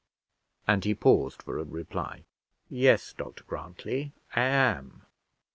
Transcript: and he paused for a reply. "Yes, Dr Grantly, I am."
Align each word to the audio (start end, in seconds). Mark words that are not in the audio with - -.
and 0.67 0.83
he 0.83 0.95
paused 0.95 1.43
for 1.43 1.59
a 1.59 1.63
reply. 1.63 2.23
"Yes, 2.71 3.13
Dr 3.15 3.43
Grantly, 3.43 4.13
I 4.35 4.41
am." 4.45 5.03